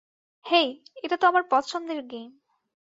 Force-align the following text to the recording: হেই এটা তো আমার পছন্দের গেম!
হেই 0.45 0.69
এটা 1.03 1.15
তো 1.17 1.25
আমার 1.27 1.43
পছন্দের 1.49 1.99
গেম! 2.05 2.29